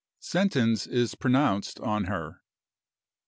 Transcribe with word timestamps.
SENTENCE 0.19 0.87
IS 0.87 1.13
PRONOUNCED 1.13 1.79
ON 1.79 2.05
HER. 2.05 2.41